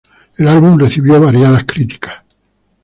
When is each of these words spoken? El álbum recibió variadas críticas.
El 0.39 0.47
álbum 0.47 0.79
recibió 0.79 1.21
variadas 1.21 1.63
críticas. 1.63 2.23